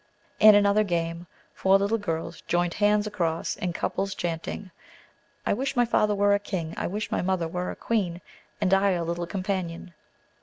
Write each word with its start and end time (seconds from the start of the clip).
In 0.39 0.55
another 0.55 0.83
name, 0.83 1.27
four 1.53 1.77
little 1.77 1.99
girls 1.99 2.41
joined 2.47 2.73
hands 2.73 3.05
across, 3.05 3.55
in 3.55 3.71
couples, 3.71 4.15
chanting: 4.15 4.71
"I 5.45 5.53
wish 5.53 5.75
my 5.75 5.85
father 5.85 6.15
were 6.15 6.33
a 6.33 6.39
king, 6.39 6.73
I 6.75 6.87
wish 6.87 7.11
my 7.11 7.21
mother 7.21 7.47
were 7.47 7.69
a 7.69 7.75
queen, 7.75 8.19
And 8.59 8.73
I 8.73 8.89
a 8.93 9.03
little 9.03 9.27
companion!" 9.27 9.93